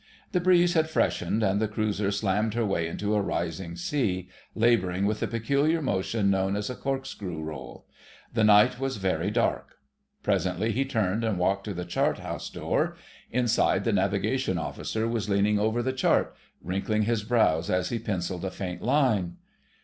The 0.31 0.39
breeze 0.41 0.73
had 0.73 0.89
freshened, 0.89 1.43
and 1.43 1.61
the 1.61 1.67
cruiser 1.67 2.09
slammed 2.09 2.55
her 2.55 2.65
way 2.65 2.87
into 2.87 3.13
a 3.13 3.21
rising 3.21 3.75
sea, 3.75 4.29
labouring 4.55 5.05
with 5.05 5.19
the 5.19 5.27
peculiar 5.27 5.79
motion 5.79 6.31
known 6.31 6.55
as 6.55 6.71
a 6.71 6.75
"cork 6.75 7.05
screw 7.05 7.39
roll": 7.43 7.85
the 8.33 8.43
night 8.43 8.79
was 8.79 8.97
very 8.97 9.29
dark. 9.29 9.77
Presently 10.23 10.71
he 10.71 10.85
turned 10.85 11.23
and 11.23 11.37
walked 11.37 11.65
to 11.65 11.75
the 11.75 11.85
chart 11.85 12.17
house 12.17 12.49
door: 12.49 12.95
inside, 13.29 13.83
the 13.83 13.93
Navigation 13.93 14.57
Officer 14.57 15.07
was 15.07 15.29
leaning 15.29 15.59
over 15.59 15.83
the 15.83 15.93
chart, 15.93 16.35
wrinkling 16.63 17.03
his 17.03 17.23
brows 17.23 17.69
as 17.69 17.89
he 17.89 17.99
pencilled 17.99 18.45
a 18.45 18.49
faint 18.49 18.81
line. 18.81 19.35